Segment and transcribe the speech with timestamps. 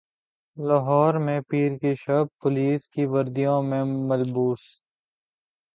[0.57, 4.63] لاہور میں پیر کی شب پولیس کی وردیوں میں ملبوس